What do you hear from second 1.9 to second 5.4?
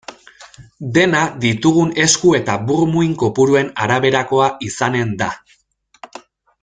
esku eta burmuin kopuruen arabera izanen da.